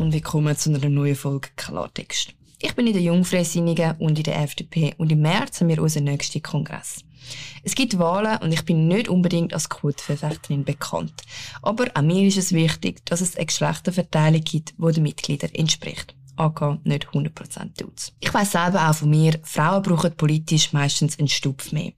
und 0.00 0.14
willkommen 0.14 0.56
zu 0.56 0.70
einer 0.70 0.88
neuen 0.88 1.14
Folge 1.14 1.50
Klartext. 1.56 2.32
Ich 2.58 2.74
bin 2.74 2.86
in 2.86 2.94
der 2.94 3.02
Jungfreisinnigen 3.02 3.96
und 3.98 4.16
in 4.16 4.24
der 4.24 4.40
FDP 4.40 4.94
und 4.96 5.12
im 5.12 5.20
März 5.20 5.60
haben 5.60 5.68
wir 5.68 5.82
unseren 5.82 6.04
nächsten 6.04 6.42
Kongress. 6.42 7.04
Es 7.64 7.74
gibt 7.74 7.98
Wahlen 7.98 8.38
und 8.38 8.50
ich 8.50 8.64
bin 8.64 8.88
nicht 8.88 9.10
unbedingt 9.10 9.52
als 9.52 9.68
Quotenverfechterin 9.68 10.64
bekannt. 10.64 11.12
Aber 11.60 11.84
auch 11.92 12.00
mir 12.00 12.26
ist 12.26 12.38
es 12.38 12.52
wichtig, 12.52 13.04
dass 13.04 13.20
es 13.20 13.36
eine 13.36 13.44
Geschlechterverteilung 13.44 14.40
gibt, 14.40 14.72
die 14.78 14.92
den 14.92 15.02
Mitgliedern 15.02 15.50
entspricht. 15.52 16.14
AK 16.36 16.78
nicht 16.84 17.08
100% 17.08 17.76
tut's. 17.76 18.14
Ich 18.20 18.32
weiss 18.32 18.52
selber 18.52 18.88
auch 18.88 18.94
von 18.94 19.10
mir, 19.10 19.38
Frauen 19.42 19.82
brauchen 19.82 20.16
politisch 20.16 20.72
meistens 20.72 21.18
einen 21.18 21.28
Stupf 21.28 21.72
mehr. 21.72 21.92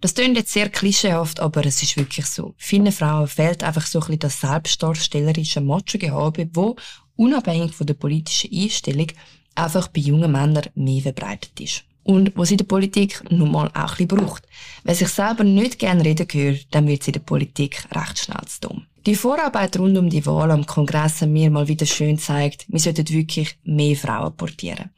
Das 0.00 0.14
klingt 0.14 0.36
jetzt 0.36 0.52
sehr 0.52 0.70
klischeehaft, 0.70 1.40
aber 1.40 1.66
es 1.66 1.82
ist 1.82 1.96
wirklich 1.98 2.24
so. 2.24 2.54
Vielen 2.56 2.90
Frauen 2.90 3.28
fehlt 3.28 3.62
einfach 3.62 3.86
so 3.86 3.98
ein 3.98 4.06
bisschen 4.06 4.18
das 4.20 4.40
selbstdarstellerische 4.40 5.60
Macho-Gehabe, 5.60 6.48
wo 6.54 6.76
unabhängig 7.20 7.74
von 7.74 7.86
der 7.86 7.94
politischen 7.94 8.50
Einstellung 8.52 9.08
einfach 9.54 9.88
bei 9.88 10.00
jungen 10.00 10.32
Männern 10.32 10.68
mehr 10.74 11.02
verbreitet 11.02 11.60
ist. 11.60 11.84
Und 12.02 12.32
was 12.34 12.50
in 12.50 12.56
der 12.56 12.64
Politik 12.64 13.22
nun 13.30 13.52
mal 13.52 13.68
auch 13.68 13.98
ein 13.98 14.06
bisschen 14.06 14.08
braucht. 14.08 14.48
Wer 14.84 14.94
sich 14.94 15.08
selber 15.08 15.44
nicht 15.44 15.78
gerne 15.78 16.02
reden 16.02 16.26
hört, 16.32 16.66
dann 16.70 16.88
wird 16.88 17.02
sie 17.02 17.10
in 17.10 17.14
der 17.14 17.20
Politik 17.20 17.84
recht 17.94 18.18
schnell 18.18 18.44
zu 18.46 18.60
dumm. 18.62 18.86
Die 19.06 19.14
Vorarbeit 19.14 19.78
rund 19.78 19.96
um 19.98 20.08
die 20.08 20.24
Wahl 20.24 20.50
am 20.50 20.66
Kongress 20.66 21.20
haben 21.20 21.32
mir 21.32 21.50
mal 21.50 21.68
wieder 21.68 21.86
schön 21.86 22.18
zeigt, 22.18 22.66
wir 22.68 22.80
sollten 22.80 23.08
wirklich 23.08 23.56
mehr 23.64 23.96
Frauen 23.96 24.34
portieren. 24.36 24.90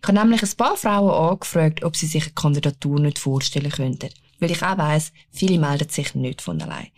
Ich 0.00 0.08
habe 0.08 0.18
nämlich 0.18 0.42
ein 0.42 0.56
paar 0.56 0.76
Frauen 0.76 1.30
angefragt, 1.30 1.84
ob 1.84 1.94
sie 1.94 2.06
sich 2.06 2.24
eine 2.24 2.32
Kandidatur 2.32 3.00
nicht 3.00 3.18
vorstellen 3.18 3.70
könnten. 3.70 4.10
Weil 4.40 4.50
ich 4.50 4.62
auch 4.62 4.76
weiss, 4.76 5.12
viele 5.30 5.58
melden 5.58 5.88
sich 5.88 6.14
nicht 6.14 6.42
von 6.42 6.60
allein. 6.60 6.88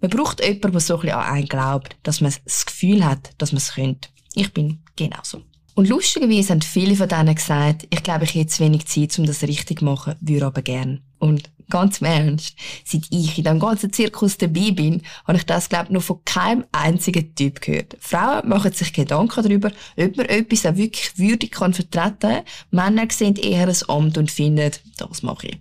Man 0.00 0.10
braucht 0.10 0.40
jemanden, 0.42 0.72
der 0.72 0.80
so 0.80 0.94
ein 0.94 1.00
bisschen 1.00 1.18
an 1.18 1.34
einen 1.34 1.48
glaubt, 1.48 1.96
dass 2.02 2.20
man 2.20 2.32
das 2.44 2.66
Gefühl 2.66 3.04
hat, 3.04 3.30
dass 3.38 3.52
man 3.52 3.58
es 3.58 3.74
könnte. 3.74 4.08
Ich 4.38 4.52
bin 4.52 4.78
genauso. 4.94 5.42
Und 5.74 5.88
lustigerweise 5.88 6.50
haben 6.50 6.62
viele 6.62 6.94
von 6.94 7.08
denen 7.08 7.34
gesagt, 7.34 7.88
ich 7.90 8.02
glaube, 8.04 8.22
ich 8.24 8.34
hätte 8.36 8.46
zu 8.46 8.62
wenig 8.62 8.86
Zeit, 8.86 9.18
um 9.18 9.26
das 9.26 9.42
richtig 9.42 9.80
zu 9.80 9.84
machen, 9.84 10.14
würde 10.20 10.46
aber 10.46 10.62
gern. 10.62 11.00
Und 11.18 11.50
ganz 11.68 12.00
im 12.00 12.06
Ernst, 12.06 12.54
seit 12.84 13.02
ich 13.10 13.36
in 13.36 13.44
diesem 13.44 13.58
ganzen 13.58 13.92
Zirkus 13.92 14.38
dabei 14.38 14.70
bin, 14.70 15.02
habe 15.26 15.38
ich 15.38 15.44
das, 15.44 15.68
glaube 15.68 15.86
ich, 15.86 15.90
noch 15.90 16.02
von 16.02 16.24
keinem 16.24 16.64
einzigen 16.70 17.34
Typ 17.34 17.60
gehört. 17.60 17.96
Frauen 17.98 18.48
machen 18.48 18.72
sich 18.72 18.92
Gedanken 18.92 19.42
darüber, 19.42 19.72
ob 19.96 20.16
man 20.16 20.26
etwas 20.26 20.66
auch 20.66 20.76
wirklich 20.76 21.18
würdig 21.18 21.50
kann 21.50 21.74
vertreten 21.74 22.18
kann. 22.20 22.44
Männer 22.70 23.08
sehen 23.10 23.34
eher 23.34 23.66
ein 23.66 23.76
Amt 23.88 24.18
und 24.18 24.30
finden, 24.30 24.70
das 24.96 25.22
mache 25.24 25.48
ich. 25.48 25.58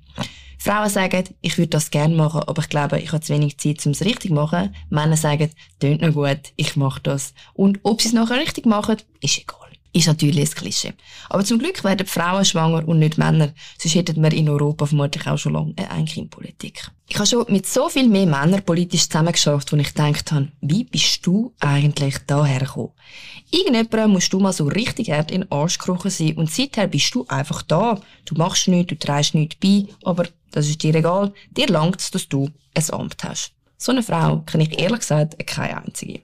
Frauen 0.57 0.89
sagen, 0.89 1.23
ich 1.41 1.57
würde 1.57 1.69
das 1.69 1.91
gerne 1.91 2.15
machen, 2.15 2.41
aber 2.41 2.61
ich 2.61 2.69
glaube, 2.69 2.99
ich 2.99 3.11
habe 3.11 3.21
zu 3.21 3.33
wenig 3.33 3.57
Zeit, 3.57 3.85
um 3.85 3.91
es 3.91 4.03
richtig 4.03 4.29
zu 4.29 4.33
machen. 4.33 4.75
Männer 4.89 5.17
sagen, 5.17 5.51
tönt 5.79 6.01
noch 6.01 6.13
gut, 6.13 6.53
ich 6.55 6.75
mache 6.75 7.01
das. 7.01 7.33
Und 7.53 7.79
ob 7.83 8.01
sie 8.01 8.09
es 8.09 8.13
nachher 8.13 8.37
richtig 8.37 8.65
machen, 8.65 8.97
ist 9.21 9.37
egal 9.37 9.66
ist 9.97 10.07
natürlich 10.07 10.49
ein 10.49 10.55
Klischee. 10.55 10.93
Aber 11.29 11.43
zum 11.43 11.59
Glück 11.59 11.83
werden 11.83 12.07
Frauen 12.07 12.45
schwanger 12.45 12.87
und 12.87 12.99
nicht 12.99 13.17
Männer. 13.17 13.53
Sonst 13.77 13.95
hätten 13.95 14.21
wir 14.21 14.31
in 14.31 14.49
Europa 14.49 14.85
vermutlich 14.85 15.27
auch 15.27 15.37
schon 15.37 15.53
lange 15.53 15.73
eine 15.75 15.91
Einkindpolitik. 15.91 16.89
Ich 17.09 17.15
habe 17.15 17.27
schon 17.27 17.45
mit 17.49 17.65
so 17.67 17.89
viel 17.89 18.07
mehr 18.07 18.25
Männern 18.25 18.63
politisch 18.63 19.07
zusammengeschafft, 19.07 19.71
wo 19.71 19.77
ich 19.77 19.93
gedacht 19.93 20.31
habe, 20.31 20.49
wie 20.61 20.83
bist 20.83 21.25
du 21.25 21.53
eigentlich 21.59 22.17
daher 22.27 22.59
gekommen? 22.59 22.91
Irgendjemand 23.49 24.13
musst 24.13 24.33
du 24.33 24.39
mal 24.39 24.53
so 24.53 24.65
richtig 24.65 25.09
hart 25.11 25.31
in 25.31 25.41
den 25.41 25.51
Arsch 25.51 25.77
gekrochen 25.77 26.11
sein 26.11 26.35
und 26.35 26.51
seither 26.51 26.87
bist 26.87 27.13
du 27.15 27.25
einfach 27.27 27.61
da. 27.61 27.99
Du 28.25 28.35
machst 28.35 28.67
nichts, 28.67 28.89
du 28.89 28.99
trägst 28.99 29.35
nichts 29.35 29.55
bei, 29.55 29.85
aber 30.03 30.27
das 30.51 30.67
ist 30.67 30.83
dir 30.83 30.95
egal. 30.95 31.33
Dir 31.51 31.67
langt 31.67 32.01
es, 32.01 32.11
dass 32.11 32.27
du 32.27 32.49
ein 32.73 32.89
Amt 32.91 33.23
hast. 33.23 33.53
So 33.77 33.91
eine 33.91 34.03
Frau 34.03 34.39
kenne 34.39 34.63
ich 34.63 34.79
ehrlich 34.79 34.99
gesagt 34.99 35.35
keine 35.47 35.83
einzige. 35.83 36.21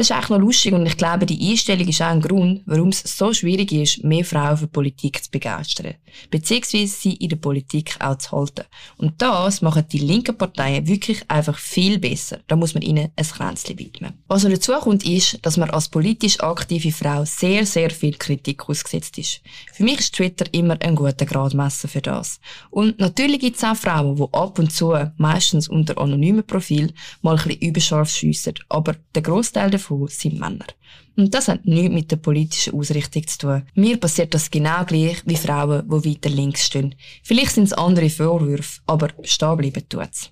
Das 0.00 0.08
ist 0.08 0.16
eigentlich 0.16 0.30
noch 0.30 0.38
lustig 0.38 0.72
und 0.72 0.86
ich 0.86 0.96
glaube, 0.96 1.26
die 1.26 1.50
Einstellung 1.50 1.86
ist 1.86 2.00
auch 2.00 2.06
ein 2.06 2.22
Grund, 2.22 2.62
warum 2.64 2.88
es 2.88 3.02
so 3.02 3.34
schwierig 3.34 3.70
ist, 3.70 4.02
mehr 4.02 4.24
Frauen 4.24 4.56
für 4.56 4.66
Politik 4.66 5.22
zu 5.22 5.30
begeistern. 5.30 5.92
Beziehungsweise 6.30 6.86
sie 6.86 7.12
in 7.16 7.28
der 7.28 7.36
Politik 7.36 7.96
auch 8.00 8.16
zu 8.16 8.32
halten. 8.32 8.64
Und 8.96 9.20
das 9.20 9.60
machen 9.60 9.84
die 9.92 9.98
linken 9.98 10.38
Parteien 10.38 10.86
wirklich 10.88 11.22
einfach 11.30 11.58
viel 11.58 11.98
besser. 11.98 12.38
Da 12.46 12.56
muss 12.56 12.72
man 12.72 12.82
ihnen 12.82 13.10
ein 13.14 13.26
Kränzchen 13.26 13.78
widmen. 13.78 14.14
Was 14.26 14.42
noch 14.42 14.50
dazu 14.50 14.72
kommt, 14.72 15.04
ist, 15.04 15.38
dass 15.42 15.58
man 15.58 15.68
als 15.68 15.90
politisch 15.90 16.40
aktive 16.40 16.92
Frau 16.92 17.26
sehr, 17.26 17.66
sehr 17.66 17.90
viel 17.90 18.14
Kritik 18.14 18.70
ausgesetzt 18.70 19.18
ist. 19.18 19.42
Für 19.74 19.84
mich 19.84 20.00
ist 20.00 20.14
Twitter 20.14 20.46
immer 20.52 20.78
ein 20.80 20.96
guter 20.96 21.26
Gradmesser 21.26 21.88
für 21.88 22.00
das. 22.00 22.40
Und 22.70 22.98
natürlich 22.98 23.40
gibt 23.40 23.58
es 23.58 23.64
auch 23.64 23.76
Frauen, 23.76 24.16
die 24.16 24.24
ab 24.32 24.58
und 24.58 24.72
zu, 24.72 24.94
meistens 25.18 25.68
unter 25.68 25.98
anonymen 25.98 26.46
Profil, 26.46 26.94
mal 27.20 27.36
ein 27.36 27.44
bisschen 27.44 27.60
überscharf 27.60 28.10
schiessen. 28.10 28.54
Aber 28.70 28.96
der 29.14 29.22
Großteil 29.22 29.70
davon 29.70 29.89
sind 30.08 30.38
Männer. 30.38 30.66
Und 31.16 31.34
das 31.34 31.48
hat 31.48 31.66
nichts 31.66 31.94
mit 31.94 32.10
der 32.10 32.16
politischen 32.16 32.74
Ausrichtung 32.74 33.26
zu 33.26 33.38
tun. 33.38 33.62
Mir 33.74 33.98
passiert 33.98 34.32
das 34.34 34.50
genau 34.50 34.84
gleich 34.84 35.22
wie 35.26 35.36
Frauen, 35.36 35.88
die 35.88 36.10
weiter 36.10 36.30
links 36.30 36.66
stehen. 36.66 36.94
Vielleicht 37.22 37.52
sind 37.52 37.64
es 37.64 37.72
andere 37.72 38.10
Vorwürfe, 38.10 38.80
aber 38.86 39.08
stehen 39.22 39.56
bleiben 39.56 39.88
tut's. 39.88 40.30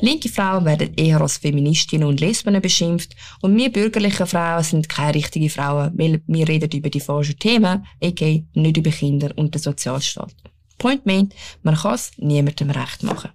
Linke 0.00 0.28
Frauen 0.28 0.66
werden 0.66 0.92
eher 0.94 1.22
als 1.22 1.38
Feministinnen 1.38 2.06
und 2.06 2.20
Lesben 2.20 2.60
beschimpft 2.60 3.16
und 3.40 3.56
wir 3.56 3.72
bürgerlichen 3.72 4.26
Frauen 4.26 4.62
sind 4.62 4.90
keine 4.90 5.14
richtigen 5.14 5.48
Frauen, 5.48 5.92
weil 5.96 6.20
wir 6.26 6.46
reden 6.46 6.70
über 6.70 6.90
die 6.90 7.00
falschen 7.00 7.38
Themen, 7.38 7.86
aka 8.02 8.42
nicht 8.52 8.76
über 8.76 8.90
Kinder 8.90 9.32
und 9.36 9.54
den 9.54 9.62
Sozialstaat. 9.62 10.34
Point 10.78 11.06
meint, 11.06 11.34
man 11.62 11.76
kann 11.76 11.94
es 11.94 12.12
niemandem 12.18 12.70
recht 12.70 13.02
machen. 13.02 13.30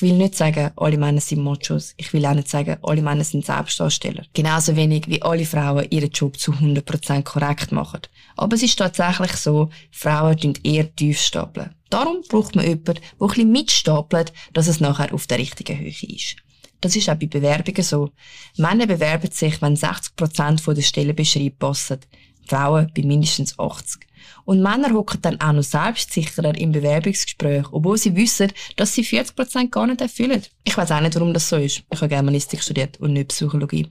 Ich 0.00 0.08
will 0.08 0.16
nicht 0.16 0.34
sagen, 0.34 0.70
alle 0.76 0.96
Männer 0.96 1.20
sind 1.20 1.44
Machos. 1.44 1.92
Ich 1.98 2.14
will 2.14 2.24
auch 2.24 2.32
nicht 2.32 2.48
sagen, 2.48 2.78
alle 2.82 3.02
Männer 3.02 3.22
sind 3.22 3.44
Selbstdarsteller. 3.44 4.24
Genauso 4.32 4.74
wenig 4.74 5.08
wie 5.08 5.20
alle 5.20 5.44
Frauen 5.44 5.86
ihren 5.90 6.08
Job 6.08 6.38
zu 6.38 6.52
100% 6.52 7.22
korrekt 7.22 7.70
machen. 7.70 8.00
Aber 8.34 8.56
es 8.56 8.62
ist 8.62 8.78
tatsächlich 8.78 9.32
so, 9.32 9.68
Frauen 9.90 10.38
tun 10.38 10.54
eher 10.64 10.96
tief 10.96 11.20
stapeln. 11.20 11.74
Darum 11.90 12.22
braucht 12.26 12.56
man 12.56 12.64
jemanden, 12.64 12.94
der 12.94 12.94
ein 12.94 13.28
bisschen 13.28 13.52
mitstapelt, 13.52 14.32
dass 14.54 14.68
es 14.68 14.80
nachher 14.80 15.12
auf 15.12 15.26
der 15.26 15.36
richtigen 15.36 15.78
Höhe 15.78 15.90
ist. 15.90 16.36
Das 16.80 16.96
ist 16.96 17.10
auch 17.10 17.16
bei 17.16 17.26
Bewerbungen 17.26 17.82
so. 17.82 18.08
Männer 18.56 18.86
bewerben 18.86 19.30
sich, 19.30 19.60
wenn 19.60 19.76
60% 19.76 20.72
der 20.72 20.80
Stellenbeschreibung 20.80 21.58
passen. 21.58 21.98
Frauen 22.46 22.90
bei 22.96 23.02
mindestens 23.02 23.58
80. 23.58 24.00
Und 24.44 24.62
Männer 24.62 24.92
hocken 24.92 25.20
dann 25.22 25.40
auch 25.40 25.52
noch 25.52 25.62
selbstsicherer 25.62 26.56
im 26.56 26.72
Bewerbungsgespräch, 26.72 27.66
obwohl 27.72 27.98
sie 27.98 28.16
wissen, 28.16 28.52
dass 28.76 28.94
sie 28.94 29.04
40% 29.04 29.70
gar 29.70 29.86
nicht 29.86 30.00
erfüllen. 30.00 30.42
Ich 30.64 30.76
weiß 30.76 30.92
auch 30.92 31.00
nicht, 31.00 31.14
warum 31.14 31.32
das 31.32 31.48
so 31.48 31.56
ist. 31.56 31.82
Ich 31.90 32.00
habe 32.00 32.08
Germanistik 32.08 32.62
studiert 32.62 32.98
und 33.00 33.12
nicht 33.12 33.28
Psychologie. 33.28 33.88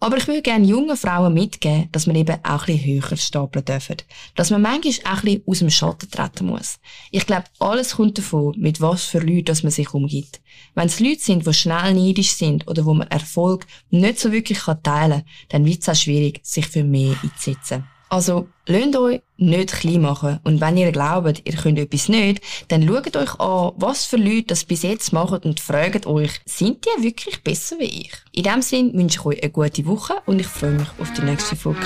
Aber 0.00 0.16
ich 0.16 0.26
würde 0.26 0.42
gerne 0.42 0.66
jungen 0.66 0.96
Frauen 0.96 1.34
mitgeben, 1.34 1.88
dass 1.92 2.06
man 2.06 2.16
eben 2.16 2.36
auch 2.44 2.68
ein 2.68 2.76
bisschen 2.76 3.02
höher 3.02 3.16
stapeln 3.16 3.64
dürfen. 3.64 3.96
Dass 4.34 4.50
man 4.50 4.62
manchmal 4.62 5.14
auch 5.14 5.22
ein 5.22 5.24
bisschen 5.24 5.44
aus 5.46 5.58
dem 5.60 5.70
Schatten 5.70 6.10
treten 6.10 6.46
muss. 6.46 6.78
Ich 7.10 7.26
glaube, 7.26 7.44
alles 7.58 7.96
kommt 7.96 8.18
davon, 8.18 8.54
mit 8.58 8.80
was 8.80 9.04
für 9.04 9.20
Leuten 9.20 9.56
man 9.62 9.72
sich 9.72 9.92
umgibt. 9.94 10.40
Wenn 10.74 10.86
es 10.86 11.00
Leute 11.00 11.20
sind, 11.20 11.46
die 11.46 11.54
schnell 11.54 11.94
neidisch 11.94 12.32
sind 12.32 12.66
oder 12.68 12.84
wo 12.84 12.94
man 12.94 13.08
Erfolg 13.08 13.66
nicht 13.90 14.18
so 14.18 14.32
wirklich 14.32 14.58
teilen 14.58 14.82
kann, 14.82 15.24
dann 15.48 15.64
wird 15.64 15.82
es 15.82 15.88
auch 15.88 15.94
schwierig, 15.94 16.40
sich 16.42 16.66
für 16.66 16.84
mehr 16.84 17.16
einzusetzen. 17.22 17.84
Also, 18.12 18.46
lasst 18.66 18.94
euch 18.94 19.22
nicht 19.38 19.72
klein 19.72 20.02
machen. 20.02 20.38
Und 20.44 20.60
wenn 20.60 20.76
ihr 20.76 20.92
glaubt, 20.92 21.40
ihr 21.46 21.54
könnt 21.54 21.78
etwas 21.78 22.10
nicht, 22.10 22.42
dann 22.68 22.86
schaut 22.86 23.16
euch 23.16 23.40
an, 23.40 23.72
was 23.76 24.04
für 24.04 24.18
Leute 24.18 24.48
das 24.48 24.66
bis 24.66 24.82
jetzt 24.82 25.14
machen 25.14 25.38
und 25.44 25.60
fragt 25.60 26.06
euch, 26.06 26.42
sind 26.44 26.84
die 26.84 27.02
wirklich 27.02 27.42
besser 27.42 27.78
wie 27.78 28.02
ich? 28.02 28.12
In 28.32 28.42
dem 28.42 28.60
Sinne 28.60 28.92
wünsche 28.92 29.18
ich 29.18 29.24
euch 29.24 29.42
eine 29.42 29.50
gute 29.50 29.86
Woche 29.86 30.16
und 30.26 30.42
ich 30.42 30.46
freue 30.46 30.72
mich 30.72 30.88
auf 30.98 31.10
die 31.14 31.22
nächste 31.22 31.56
Folge. 31.56 31.80